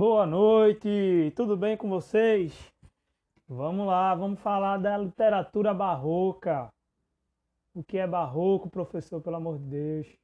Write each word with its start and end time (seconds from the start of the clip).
Boa 0.00 0.24
noite, 0.24 1.30
tudo 1.36 1.58
bem 1.58 1.76
com 1.76 1.86
vocês? 1.86 2.72
Vamos 3.46 3.86
lá, 3.86 4.14
vamos 4.14 4.40
falar 4.40 4.78
da 4.78 4.96
literatura 4.96 5.74
barroca. 5.74 6.72
O 7.74 7.84
que 7.84 7.98
é 7.98 8.06
barroco, 8.06 8.70
professor, 8.70 9.20
pelo 9.20 9.36
amor 9.36 9.58
de 9.58 9.64
Deus? 9.66 10.18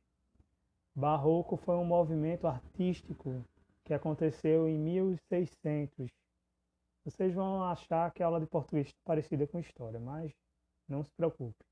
Barroco 0.94 1.58
foi 1.58 1.74
um 1.74 1.84
movimento 1.84 2.46
artístico 2.46 3.44
que 3.84 3.92
aconteceu 3.92 4.66
em 4.66 4.78
1600. 4.78 6.08
Vocês 7.04 7.34
vão 7.34 7.62
achar 7.62 8.10
que 8.14 8.22
a 8.22 8.26
aula 8.26 8.40
de 8.40 8.46
português 8.46 8.88
é 8.88 8.92
parecida 9.04 9.46
com 9.46 9.58
história, 9.60 10.00
mas 10.00 10.32
não 10.88 11.04
se 11.04 11.10
preocupe. 11.14 11.62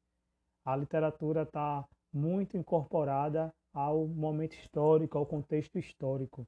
A 0.63 0.77
literatura 0.77 1.45
está 1.45 1.83
muito 2.13 2.55
incorporada 2.55 3.51
ao 3.73 4.07
momento 4.07 4.53
histórico, 4.57 5.17
ao 5.17 5.25
contexto 5.25 5.79
histórico. 5.79 6.47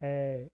É, 0.00 0.48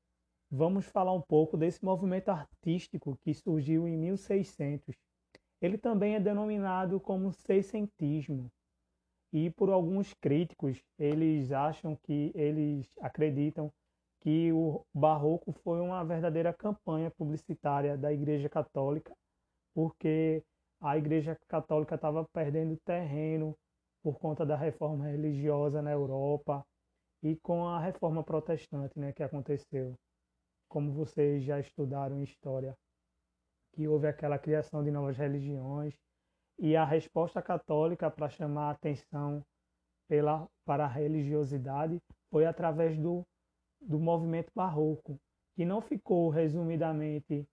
vamos 0.50 0.86
falar 0.86 1.12
um 1.12 1.20
pouco 1.20 1.56
desse 1.56 1.84
movimento 1.84 2.30
artístico 2.30 3.16
que 3.22 3.32
surgiu 3.32 3.86
em 3.86 3.96
1600. 3.96 4.96
Ele 5.60 5.78
também 5.78 6.14
é 6.16 6.20
denominado 6.20 6.98
como 6.98 7.32
seiscentismo. 7.32 8.50
E 9.32 9.50
por 9.50 9.70
alguns 9.70 10.12
críticos, 10.14 10.82
eles 10.98 11.52
acham 11.52 11.96
que 12.02 12.32
eles 12.34 12.90
acreditam 13.00 13.72
que 14.20 14.52
o 14.52 14.84
barroco 14.92 15.52
foi 15.62 15.80
uma 15.80 16.04
verdadeira 16.04 16.52
campanha 16.52 17.10
publicitária 17.10 17.96
da 17.96 18.12
Igreja 18.12 18.48
Católica, 18.48 19.14
porque 19.72 20.42
a 20.80 20.98
Igreja 20.98 21.38
Católica 21.46 21.94
estava 21.94 22.26
perdendo 22.32 22.76
terreno 22.84 23.56
por 24.02 24.18
conta 24.18 24.44
da 24.44 24.56
reforma 24.56 25.06
religiosa 25.06 25.80
na 25.80 25.92
Europa 25.92 26.66
e 27.22 27.36
com 27.36 27.66
a 27.66 27.78
reforma 27.78 28.24
protestante 28.24 28.98
né, 28.98 29.12
que 29.12 29.22
aconteceu. 29.22 29.94
Como 30.70 30.92
vocês 30.92 31.42
já 31.42 31.58
estudaram 31.58 32.22
história, 32.22 32.74
que 33.72 33.88
houve 33.88 34.06
aquela 34.06 34.38
criação 34.38 34.84
de 34.84 34.90
novas 34.90 35.16
religiões 35.18 35.94
e 36.58 36.76
a 36.76 36.84
resposta 36.84 37.42
católica 37.42 38.08
para 38.08 38.28
chamar 38.28 38.68
a 38.68 38.70
atenção 38.70 39.44
pela, 40.08 40.48
para 40.64 40.84
a 40.84 40.88
religiosidade 40.88 42.00
foi 42.30 42.46
através 42.46 42.96
do, 42.96 43.26
do 43.80 43.98
movimento 43.98 44.52
barroco, 44.54 45.18
que 45.56 45.64
não 45.64 45.80
ficou 45.80 46.30
resumidamente 46.30 47.44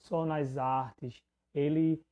só 0.00 0.26
nas 0.26 0.56
artes, 0.56 1.22
ele 1.54 2.02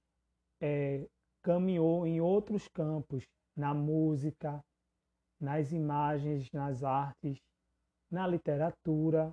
é, 0.61 1.05
caminhou 1.43 2.07
em 2.07 2.21
outros 2.21 2.69
campos, 2.69 3.27
na 3.57 3.75
música, 3.75 4.63
nas 5.41 5.73
imagens, 5.73 6.49
nas 6.53 6.85
artes, 6.85 7.39
na 8.11 8.27
literatura. 8.27 9.33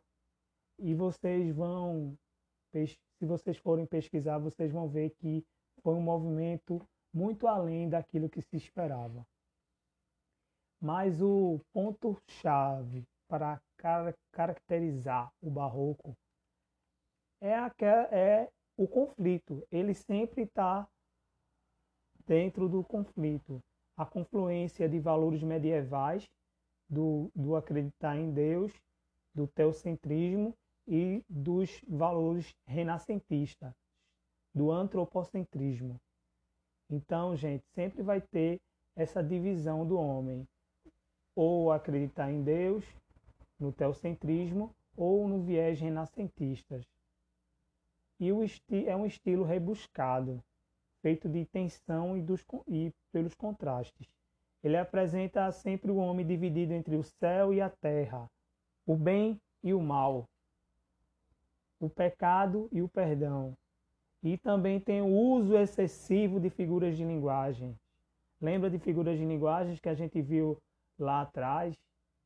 E 0.78 0.94
vocês 0.94 1.56
vão, 1.56 2.18
se 2.72 3.26
vocês 3.26 3.58
forem 3.58 3.86
pesquisar, 3.86 4.38
vocês 4.40 4.72
vão 4.72 4.90
ver 4.90 5.12
que 5.12 5.45
foi 5.82 5.94
um 5.95 6.02
movimento 6.02 6.86
muito 7.14 7.48
além 7.48 7.90
daquilo 7.90 8.30
que 8.30 8.42
se 8.42 8.58
esperava. 8.58 9.26
Mas 10.82 11.22
o 11.22 11.59
ponto-chave 11.73 13.06
para 13.28 13.62
caracterizar 14.32 15.32
o 15.42 15.50
barroco 15.50 16.16
é, 17.42 17.54
é 18.12 18.50
o 18.78 18.88
conflito. 18.88 19.66
Ele 19.72 19.94
sempre 19.94 20.44
está 20.44 20.88
dentro 22.26 22.67
do 22.67 22.84
conflito 22.84 23.64
a 23.98 24.06
confluência 24.06 24.89
de 24.89 25.00
valores 25.00 25.42
medievais, 25.42 26.30
do, 26.89 27.32
do 27.34 27.56
acreditar 27.56 28.17
em 28.17 28.32
Deus, 28.34 28.73
do 29.34 29.48
teocentrismo 29.48 30.54
e 30.88 31.23
dos 31.30 31.81
valores 31.88 32.53
renascentistas, 32.66 33.73
do 34.53 34.72
antropocentrismo. 34.72 35.99
Então, 36.89 37.36
gente, 37.36 37.65
sempre 37.73 38.04
vai 38.04 38.21
ter 38.21 38.61
essa 38.95 39.23
divisão 39.23 39.86
do 39.86 39.98
homem, 39.98 40.48
ou 41.36 41.71
acreditar 41.71 42.32
em 42.32 42.43
Deus, 42.43 42.86
no 43.60 43.71
teocentrismo, 43.71 44.73
ou 44.95 45.27
no 45.27 45.42
viés 45.42 45.80
renascentista. 45.80 46.80
E 48.20 48.31
o 48.31 48.39
é 48.71 48.95
um 48.95 49.05
estilo 49.05 49.43
rebuscado, 49.43 50.42
feito 51.02 51.27
de 51.27 51.45
tensão 51.45 52.17
e, 52.17 52.21
dos, 52.21 52.45
e 52.67 52.93
pelos 53.11 53.33
contrastes. 53.33 54.08
Ele 54.64 54.77
apresenta 54.77 55.52
sempre 55.52 55.92
o 55.92 55.98
homem 55.98 56.26
dividido 56.26 56.73
entre 56.73 56.95
o 56.95 57.04
céu 57.04 57.54
e 57.54 57.60
a 57.60 57.70
terra, 57.70 58.30
o 58.86 58.95
bem 58.95 59.39
e 59.61 59.73
o 59.73 59.81
mal, 59.81 60.26
o 61.86 61.90
pecado 61.90 62.68
e 62.72 62.82
o 62.82 62.90
perdão. 62.90 63.54
E 64.23 64.38
também 64.38 64.80
tem 64.80 65.02
o 65.02 65.08
uso 65.08 65.56
excessivo 65.56 66.40
de 66.40 66.50
figuras 66.50 66.98
de 66.98 67.04
linguagem. 67.04 67.76
Lembra 68.42 68.70
de 68.70 68.80
figuras 68.80 69.18
de 69.18 69.26
linguagem 69.26 69.78
que 69.78 69.90
a 69.90 69.94
gente 69.94 70.22
viu 70.22 70.58
lá 71.00 71.22
atrás? 71.22 71.76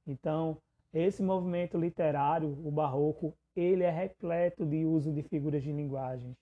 Então, 0.07 0.57
esse 0.93 1.21
movimento 1.21 1.77
literário, 1.77 2.49
o 2.65 2.71
barroco, 2.71 3.33
ele 3.55 3.83
é 3.83 3.89
repleto 3.89 4.65
de 4.65 4.85
uso 4.85 5.13
de 5.13 5.21
figuras 5.23 5.61
de 5.61 5.71
linguagem, 5.71 6.35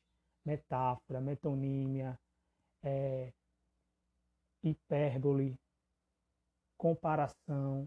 metáfora, 0.45 1.19
metonímia, 1.19 2.17
é, 2.83 3.31
hipérbole, 4.63 5.55
comparação, 6.77 7.85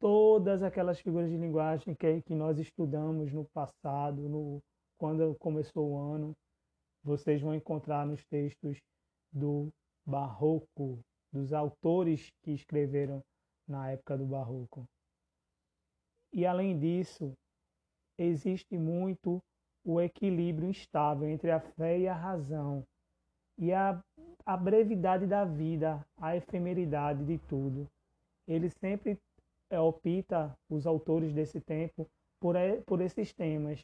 todas 0.00 0.62
aquelas 0.62 0.98
figuras 0.98 1.30
de 1.30 1.36
linguagem 1.36 1.94
que, 1.94 2.22
que 2.22 2.34
nós 2.34 2.58
estudamos 2.58 3.32
no 3.32 3.44
passado, 3.52 4.28
no, 4.28 4.60
quando 5.00 5.34
começou 5.36 5.92
o 5.92 5.98
ano, 5.98 6.36
vocês 7.02 7.40
vão 7.40 7.54
encontrar 7.54 8.06
nos 8.06 8.22
textos 8.26 8.78
do 9.32 9.72
Barroco, 10.04 11.00
dos 11.32 11.54
autores 11.54 12.28
que 12.42 12.50
escreveram 12.50 13.24
na 13.66 13.92
época 13.92 14.18
do 14.18 14.26
Barroco. 14.26 14.84
E 16.34 16.44
além 16.44 16.78
disso, 16.78 17.32
existe 18.18 18.76
muito 18.76 19.42
o 19.82 20.02
equilíbrio 20.02 20.68
instável 20.68 21.26
entre 21.30 21.50
a 21.50 21.60
fé 21.60 21.98
e 21.98 22.06
a 22.06 22.14
razão, 22.14 22.84
e 23.56 23.72
a, 23.72 23.98
a 24.44 24.54
brevidade 24.54 25.26
da 25.26 25.46
vida, 25.46 26.06
a 26.18 26.36
efemeridade 26.36 27.24
de 27.24 27.38
tudo. 27.48 27.88
Ele 28.46 28.68
sempre 28.68 29.18
opta, 29.70 30.54
os 30.68 30.86
autores 30.86 31.32
desse 31.32 31.58
tempo, 31.58 32.06
por, 32.38 32.54
por 32.84 33.00
esses 33.00 33.32
temas. 33.32 33.82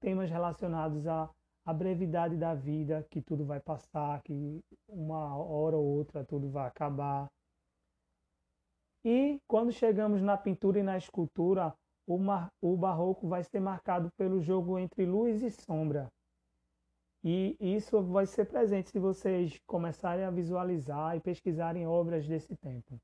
Temas 0.00 0.30
relacionados 0.30 1.06
à, 1.06 1.28
à 1.64 1.72
brevidade 1.72 2.36
da 2.36 2.54
vida, 2.54 3.06
que 3.10 3.20
tudo 3.20 3.44
vai 3.44 3.60
passar, 3.60 4.22
que 4.22 4.62
uma 4.88 5.36
hora 5.36 5.76
ou 5.76 5.84
outra 5.84 6.24
tudo 6.24 6.48
vai 6.50 6.66
acabar. 6.66 7.28
E 9.04 9.40
quando 9.46 9.72
chegamos 9.72 10.20
na 10.22 10.36
pintura 10.36 10.80
e 10.80 10.82
na 10.82 10.96
escultura, 10.96 11.74
o, 12.06 12.18
mar, 12.18 12.50
o 12.60 12.76
barroco 12.76 13.28
vai 13.28 13.42
ser 13.44 13.60
marcado 13.60 14.10
pelo 14.16 14.40
jogo 14.40 14.78
entre 14.78 15.04
luz 15.04 15.42
e 15.42 15.50
sombra. 15.50 16.10
E 17.22 17.56
isso 17.60 18.02
vai 18.02 18.26
ser 18.26 18.46
presente 18.46 18.90
se 18.90 18.98
vocês 18.98 19.60
começarem 19.66 20.24
a 20.24 20.30
visualizar 20.30 21.16
e 21.16 21.20
pesquisarem 21.20 21.86
obras 21.86 22.26
desse 22.26 22.56
tempo. 22.56 22.98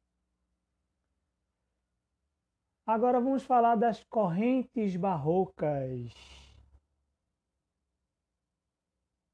Agora 2.87 3.21
vamos 3.21 3.43
falar 3.43 3.77
das 3.77 4.05
correntes 4.05 4.97
barrocas. 4.97 6.44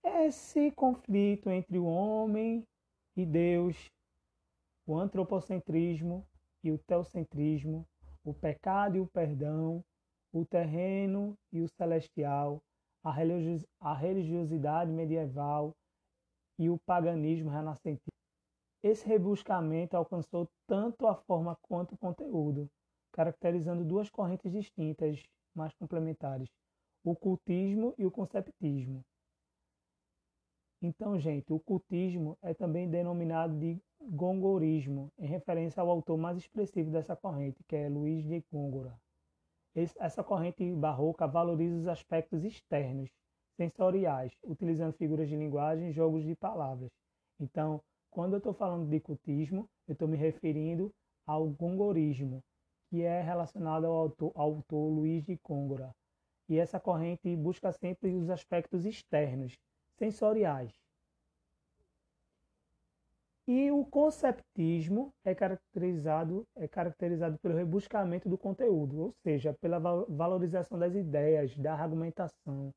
Esse 0.02 0.70
conflito 0.70 1.50
entre 1.50 1.78
o 1.78 1.84
homem 1.84 2.64
e 3.16 3.26
Deus, 3.26 3.76
o 4.86 4.96
antropocentrismo 4.96 6.26
e 6.64 6.70
o 6.72 6.78
teocentrismo, 6.78 7.86
o 8.24 8.32
pecado 8.32 8.96
e 8.96 9.00
o 9.00 9.06
perdão, 9.06 9.84
o 10.32 10.44
terreno 10.44 11.36
e 11.52 11.60
o 11.60 11.68
celestial, 11.68 12.62
a 13.02 13.94
religiosidade 13.94 14.90
medieval 14.90 15.74
e 16.58 16.70
o 16.70 16.78
paganismo 16.86 17.50
renascentista. 17.50 18.10
Esse 18.82 19.06
rebuscamento 19.06 19.96
alcançou 19.96 20.48
tanto 20.66 21.06
a 21.06 21.14
forma 21.14 21.56
quanto 21.62 21.94
o 21.94 21.98
conteúdo, 21.98 22.70
caracterizando 23.12 23.84
duas 23.84 24.08
correntes 24.08 24.50
distintas, 24.50 25.22
mas 25.54 25.74
complementares, 25.74 26.48
o 27.04 27.14
cultismo 27.14 27.94
e 27.98 28.06
o 28.06 28.10
conceptismo. 28.10 29.02
Então, 30.82 31.18
gente, 31.18 31.52
o 31.52 31.60
cultismo 31.60 32.38
é 32.40 32.54
também 32.54 32.88
denominado 32.88 33.58
de 33.58 33.78
gongorismo, 34.00 35.12
em 35.18 35.26
referência 35.26 35.80
ao 35.80 35.90
autor 35.90 36.16
mais 36.16 36.38
expressivo 36.38 36.90
dessa 36.90 37.14
corrente, 37.14 37.62
que 37.64 37.76
é 37.76 37.88
Luiz 37.88 38.24
de 38.24 38.42
Góngora. 38.50 38.98
Essa 39.74 40.24
corrente 40.24 40.74
barroca 40.74 41.26
valoriza 41.26 41.76
os 41.76 41.86
aspectos 41.86 42.44
externos, 42.44 43.10
sensoriais, 43.56 44.32
utilizando 44.42 44.94
figuras 44.94 45.28
de 45.28 45.36
linguagem 45.36 45.90
e 45.90 45.92
jogos 45.92 46.24
de 46.24 46.34
palavras. 46.34 46.90
Então, 47.38 47.80
quando 48.10 48.32
eu 48.32 48.38
estou 48.38 48.54
falando 48.54 48.88
de 48.88 48.98
cultismo, 49.00 49.68
eu 49.86 49.92
estou 49.92 50.08
me 50.08 50.16
referindo 50.16 50.90
ao 51.26 51.46
gongorismo, 51.46 52.42
que 52.88 53.02
é 53.02 53.20
relacionada 53.20 53.86
ao 53.86 53.92
autor, 53.92 54.32
ao 54.34 54.54
autor 54.54 54.88
Luiz 54.88 55.24
de 55.24 55.36
Côngora. 55.36 55.94
E 56.48 56.58
essa 56.58 56.80
corrente 56.80 57.36
busca 57.36 57.70
sempre 57.70 58.14
os 58.14 58.30
aspectos 58.30 58.84
externos, 58.84 59.56
sensoriais. 60.00 60.72
E 63.46 63.70
o 63.70 63.84
conceptismo 63.84 65.12
é 65.24 65.34
caracterizado, 65.34 66.46
é 66.56 66.66
caracterizado 66.66 67.38
pelo 67.38 67.56
rebuscamento 67.56 68.28
do 68.28 68.38
conteúdo, 68.38 68.98
ou 69.00 69.14
seja, 69.22 69.52
pela 69.60 69.78
valorização 70.08 70.78
das 70.78 70.94
ideias, 70.94 71.54
da 71.58 71.74
argumentação. 71.74 72.72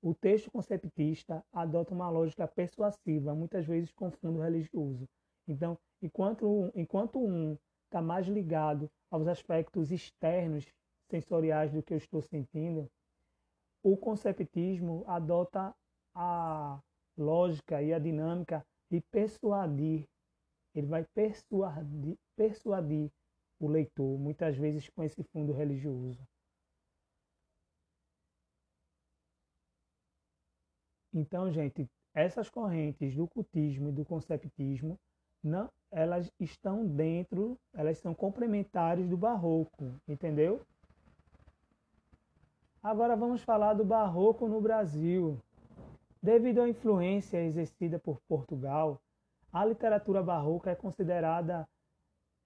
O 0.00 0.14
texto 0.14 0.50
conceptista 0.50 1.44
adota 1.52 1.92
uma 1.92 2.08
lógica 2.08 2.48
persuasiva, 2.48 3.34
muitas 3.34 3.66
vezes 3.66 3.92
com 3.92 4.10
fundo 4.10 4.40
religioso. 4.40 5.06
Então, 5.46 5.76
enquanto, 6.00 6.72
enquanto 6.74 7.18
um 7.18 7.58
está 7.84 8.00
mais 8.00 8.26
ligado 8.26 8.88
aos 9.10 9.26
aspectos 9.26 9.90
externos, 9.90 10.64
sensoriais 11.10 11.70
do 11.72 11.82
que 11.82 11.92
eu 11.92 11.98
estou 11.98 12.22
sentindo, 12.22 12.88
o 13.82 13.96
conceptismo 13.96 15.04
adota 15.06 15.74
a 16.14 16.80
lógica 17.16 17.82
e 17.82 17.92
a 17.92 17.98
dinâmica 17.98 18.64
de 18.90 19.00
persuadir. 19.10 20.04
Ele 20.74 20.86
vai 20.86 21.04
persuadir, 21.14 22.16
persuadir 22.36 23.10
o 23.60 23.68
leitor, 23.68 24.18
muitas 24.18 24.56
vezes 24.56 24.88
com 24.90 25.02
esse 25.02 25.22
fundo 25.24 25.52
religioso. 25.52 26.20
Então, 31.14 31.50
gente, 31.52 31.86
essas 32.14 32.48
correntes 32.48 33.14
do 33.14 33.28
cultismo 33.28 33.90
e 33.90 33.92
do 33.92 34.04
conceptismo 34.04 34.98
não, 35.42 35.68
elas 35.90 36.30
estão 36.40 36.86
dentro, 36.86 37.58
elas 37.74 37.98
são 37.98 38.14
complementares 38.14 39.08
do 39.08 39.16
barroco, 39.16 39.94
entendeu? 40.08 40.64
Agora 42.82 43.14
vamos 43.14 43.42
falar 43.42 43.74
do 43.74 43.84
barroco 43.84 44.48
no 44.48 44.60
Brasil. 44.60 45.38
Devido 46.22 46.62
à 46.62 46.68
influência 46.68 47.44
exercida 47.44 47.98
por 47.98 48.20
Portugal, 48.28 49.02
a 49.52 49.64
literatura 49.64 50.22
barroca 50.22 50.70
é 50.70 50.74
considerada 50.76 51.68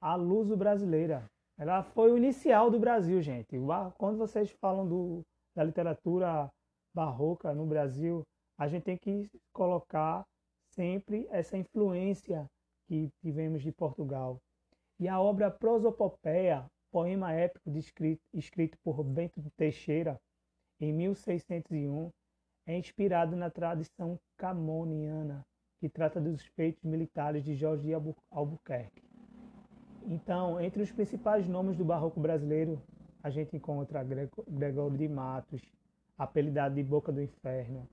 a 0.00 0.14
luso 0.14 0.56
brasileira. 0.56 1.30
Ela 1.58 1.82
foi 1.82 2.10
o 2.10 2.16
inicial 2.16 2.70
do 2.70 2.80
Brasil, 2.80 3.20
gente. 3.20 3.54
Quando 3.98 4.16
vocês 4.16 4.50
falam 4.52 4.88
do, 4.88 5.22
da 5.54 5.62
literatura 5.62 6.50
barroca 6.94 7.52
no 7.54 7.66
Brasil, 7.66 8.22
a 8.58 8.66
gente 8.66 8.84
tem 8.84 8.96
que 8.96 9.28
colocar 9.52 10.24
sempre 10.70 11.26
essa 11.30 11.58
influência 11.58 12.46
que 12.88 13.10
tivemos 13.20 13.62
de 13.62 13.72
Portugal. 13.72 14.40
E 14.98 15.06
a 15.06 15.20
obra 15.20 15.50
Prosopopeia, 15.50 16.64
poema 16.90 17.34
épico 17.34 17.76
escrito, 17.76 18.22
escrito 18.32 18.78
por 18.82 19.04
Bento 19.04 19.42
Teixeira 19.54 20.18
em 20.80 20.94
1601, 20.94 22.10
é 22.66 22.76
inspirado 22.76 23.36
na 23.36 23.48
tradição 23.48 24.18
camoniana, 24.36 25.46
que 25.78 25.88
trata 25.88 26.20
dos 26.20 26.44
feitos 26.56 26.82
militares 26.82 27.44
de 27.44 27.54
Jorge 27.54 27.90
Albuquerque. 28.30 29.02
Então, 30.04 30.60
entre 30.60 30.82
os 30.82 30.90
principais 30.90 31.48
nomes 31.48 31.76
do 31.76 31.84
barroco 31.84 32.20
brasileiro, 32.20 32.82
a 33.22 33.30
gente 33.30 33.56
encontra 33.56 34.04
Gregório 34.48 34.96
de 34.96 35.08
Matos, 35.08 35.62
apelidado 36.16 36.74
de 36.74 36.82
Boca 36.82 37.12
do 37.12 37.22
Inferno, 37.22 37.88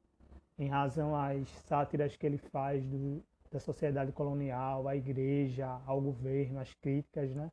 em 0.57 0.69
razão 0.69 1.15
às 1.15 1.47
sátiras 1.49 2.15
que 2.15 2.25
ele 2.25 2.37
faz 2.37 2.85
do, 2.85 3.23
da 3.51 3.59
sociedade 3.59 4.11
colonial, 4.11 4.87
à 4.87 4.95
igreja, 4.95 5.67
ao 5.85 6.01
governo, 6.01 6.59
às 6.59 6.73
críticas, 6.75 7.33
né? 7.33 7.51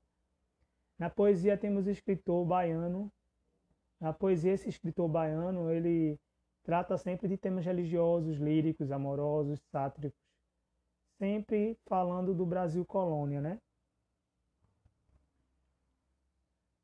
Na 0.98 1.08
poesia 1.08 1.56
temos 1.56 1.86
o 1.86 1.90
escritor 1.90 2.44
baiano. 2.44 3.10
Na 3.98 4.12
poesia 4.12 4.52
esse 4.52 4.68
escritor 4.68 5.08
baiano, 5.08 5.70
ele 5.70 6.18
trata 6.62 6.96
sempre 6.96 7.28
de 7.28 7.36
temas 7.36 7.64
religiosos, 7.64 8.38
líricos, 8.38 8.90
amorosos, 8.90 9.60
sátíricos, 9.70 10.18
sempre 11.18 11.78
falando 11.86 12.34
do 12.34 12.46
Brasil 12.46 12.84
colônia, 12.84 13.40
né? 13.40 13.58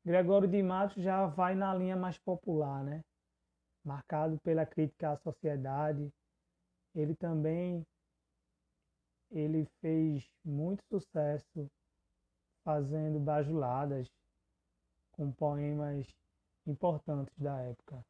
Gregório 0.05 0.47
de 0.47 0.63
Matos 0.63 1.03
já 1.03 1.25
vai 1.25 1.53
na 1.53 1.73
linha 1.75 1.95
mais 1.95 2.17
popular, 2.17 2.83
né? 2.83 3.03
Marcado 3.83 4.39
pela 4.39 4.65
crítica 4.65 5.11
à 5.11 5.17
sociedade. 5.17 6.09
Ele 6.95 7.13
também 7.15 7.85
ele 9.31 9.67
fez 9.81 10.25
muito 10.45 10.81
sucesso 10.89 11.69
fazendo 12.63 13.19
bajuladas 13.19 14.07
com 15.11 15.31
poemas 15.31 16.07
importantes 16.65 17.33
da 17.37 17.59
época. 17.61 18.01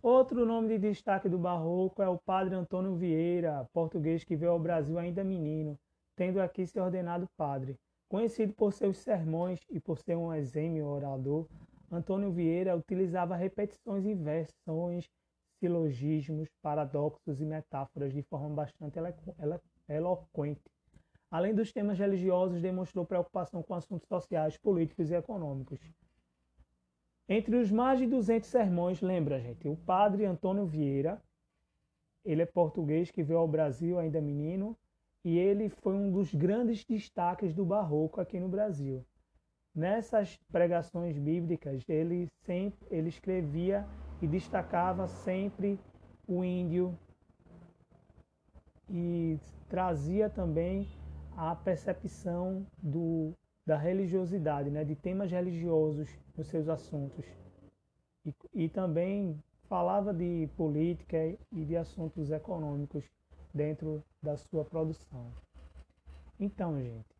Outro 0.00 0.46
nome 0.46 0.68
de 0.68 0.78
destaque 0.78 1.28
do 1.28 1.36
barroco 1.36 2.00
é 2.00 2.08
o 2.08 2.16
padre 2.16 2.54
Antônio 2.54 2.94
Vieira, 2.94 3.68
português 3.72 4.22
que 4.22 4.36
veio 4.36 4.52
ao 4.52 4.58
Brasil 4.58 4.96
ainda 4.96 5.24
menino, 5.24 5.76
tendo 6.14 6.40
aqui 6.40 6.64
se 6.64 6.78
ordenado 6.78 7.28
padre. 7.36 7.76
Conhecido 8.08 8.52
por 8.54 8.72
seus 8.72 8.98
sermões 8.98 9.58
e 9.68 9.80
por 9.80 9.98
ser 9.98 10.16
um 10.16 10.32
exímio 10.32 10.86
orador, 10.86 11.48
Antônio 11.90 12.30
Vieira 12.30 12.76
utilizava 12.76 13.34
repetições 13.34 14.06
e 14.06 14.14
versões, 14.14 15.10
silogismos, 15.58 16.48
paradoxos 16.62 17.40
e 17.40 17.44
metáforas 17.44 18.12
de 18.12 18.22
forma 18.22 18.50
bastante 18.50 19.00
eloquente. 19.88 20.62
Além 21.28 21.52
dos 21.52 21.72
temas 21.72 21.98
religiosos, 21.98 22.62
demonstrou 22.62 23.04
preocupação 23.04 23.64
com 23.64 23.74
assuntos 23.74 24.06
sociais, 24.06 24.56
políticos 24.56 25.10
e 25.10 25.14
econômicos. 25.14 25.80
Entre 27.28 27.56
os 27.56 27.70
mais 27.70 27.98
de 27.98 28.06
200 28.06 28.48
sermões, 28.48 29.02
lembra, 29.02 29.38
gente, 29.38 29.68
o 29.68 29.76
padre 29.76 30.24
Antônio 30.24 30.64
Vieira, 30.64 31.20
ele 32.24 32.40
é 32.40 32.46
português 32.46 33.10
que 33.10 33.22
veio 33.22 33.38
ao 33.38 33.46
Brasil 33.46 33.98
ainda 33.98 34.20
menino, 34.20 34.74
e 35.24 35.36
ele 35.36 35.68
foi 35.68 35.94
um 35.94 36.10
dos 36.10 36.34
grandes 36.34 36.84
destaques 36.84 37.52
do 37.52 37.66
barroco 37.66 38.20
aqui 38.20 38.40
no 38.40 38.48
Brasil. 38.48 39.04
Nessas 39.74 40.38
pregações 40.50 41.18
bíblicas, 41.18 41.82
ele 41.86 42.28
sempre 42.46 42.86
ele 42.90 43.08
escrevia 43.10 43.86
e 44.22 44.26
destacava 44.26 45.06
sempre 45.06 45.78
o 46.26 46.42
índio, 46.42 46.98
e 48.90 49.38
trazia 49.68 50.30
também 50.30 50.88
a 51.36 51.54
percepção 51.54 52.66
do, 52.82 53.34
da 53.68 53.76
religiosidade, 53.76 54.70
né, 54.70 54.82
de 54.82 54.96
temas 54.96 55.30
religiosos 55.30 56.08
nos 56.34 56.46
seus 56.46 56.70
assuntos. 56.70 57.26
E, 58.24 58.34
e 58.54 58.66
também 58.66 59.38
falava 59.68 60.14
de 60.14 60.48
política 60.56 61.18
e 61.52 61.64
de 61.66 61.76
assuntos 61.76 62.30
econômicos 62.30 63.04
dentro 63.52 64.02
da 64.22 64.38
sua 64.38 64.64
produção. 64.64 65.30
Então, 66.40 66.80
gente, 66.80 67.14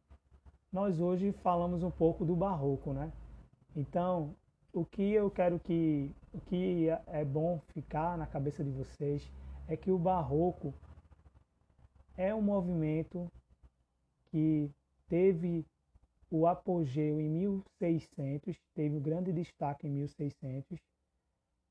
nós 0.73 0.99
hoje 0.99 1.33
falamos 1.33 1.83
um 1.83 1.91
pouco 1.91 2.25
do 2.25 2.35
barroco, 2.35 2.95
né? 2.95 3.13
Então, 3.77 4.35
o 4.73 4.87
que 4.87 5.13
eu 5.13 5.31
quero 5.31 5.61
que 5.61 6.11
o 6.33 6.41
que 6.41 6.89
é 7.09 7.27
bom 7.27 7.61
ficar 7.75 8.17
na 8.17 8.27
cabeça 8.27 8.65
de 8.65 8.71
vocês 8.71 9.31
é 9.67 9.77
que 9.77 9.91
o 9.91 9.99
barroco 9.99 10.73
é 12.17 12.35
um 12.35 12.41
movimento 12.41 13.31
que 14.31 14.71
teve 15.09 15.67
o 16.31 16.47
apogeu 16.47 17.21
em 17.21 17.29
1600, 17.29 18.57
teve 18.75 18.95
um 18.95 19.01
grande 19.01 19.33
destaque 19.33 19.87
em 19.87 19.91
1600. 19.91 20.79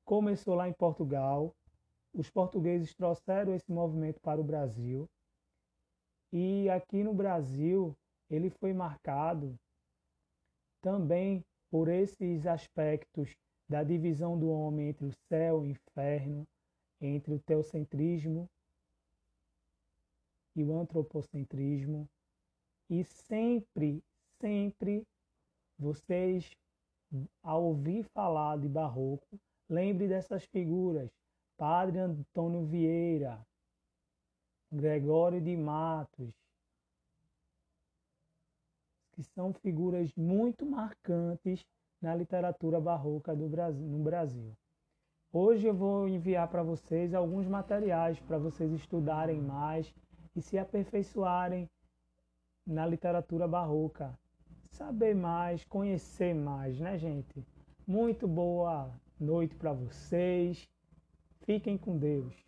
Começou 0.03 0.55
lá 0.55 0.67
em 0.67 0.73
Portugal. 0.73 1.55
Os 2.13 2.29
portugueses 2.29 2.93
trouxeram 2.95 3.53
esse 3.53 3.71
movimento 3.71 4.19
para 4.21 4.41
o 4.41 4.43
Brasil. 4.43 5.07
E 6.33 6.69
aqui 6.69 7.03
no 7.03 7.13
Brasil, 7.13 7.95
ele 8.29 8.49
foi 8.49 8.73
marcado 8.73 9.55
também 10.81 11.43
por 11.69 11.87
esses 11.87 12.45
aspectos 12.45 13.35
da 13.69 13.83
divisão 13.83 14.39
do 14.39 14.49
homem 14.49 14.89
entre 14.89 15.05
o 15.05 15.13
céu 15.29 15.63
e 15.63 15.67
o 15.67 15.71
inferno, 15.71 16.47
entre 17.01 17.33
o 17.33 17.39
teocentrismo 17.39 18.49
e 20.55 20.63
o 20.63 20.73
antropocentrismo. 20.79 22.09
E 22.89 23.03
sempre, 23.03 24.01
sempre 24.39 25.05
vocês, 25.77 26.49
ao 27.43 27.63
ouvir 27.63 28.03
falar 28.13 28.57
de 28.57 28.67
barroco, 28.67 29.39
lembre 29.69 30.07
dessas 30.07 30.43
figuras. 30.45 31.09
Padre 31.57 31.99
Antônio 31.99 32.65
Vieira, 32.65 33.43
Gregório 34.71 35.41
de 35.41 35.57
Matos, 35.57 36.31
que 39.13 39.23
são 39.23 39.51
figuras 39.53 40.13
muito 40.15 40.65
marcantes 40.65 41.65
na 41.99 42.13
literatura 42.13 42.79
barroca 42.79 43.35
do 43.35 43.49
Brasil, 43.49 43.87
no 43.87 44.03
Brasil. 44.03 44.55
Hoje 45.33 45.67
eu 45.67 45.73
vou 45.73 46.07
enviar 46.07 46.47
para 46.47 46.61
vocês 46.61 47.13
alguns 47.13 47.47
materiais 47.47 48.19
para 48.19 48.37
vocês 48.37 48.71
estudarem 48.71 49.41
mais 49.41 49.91
e 50.35 50.41
se 50.41 50.59
aperfeiçoarem 50.59 51.67
na 52.65 52.85
literatura 52.85 53.47
barroca. 53.47 54.17
Saber 54.77 55.15
mais, 55.15 55.63
conhecer 55.63 56.35
mais, 56.35 56.79
né, 56.79 56.99
gente? 56.99 57.43
Muito 57.87 58.27
boa 58.27 58.91
noite 59.19 59.55
para 59.55 59.73
vocês. 59.73 60.69
Fiquem 61.45 61.75
com 61.75 61.97
Deus. 61.97 62.46